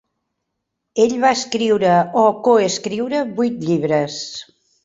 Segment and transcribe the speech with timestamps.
[1.03, 1.93] Ell va escriure
[2.23, 4.21] o coescriure huit llibres.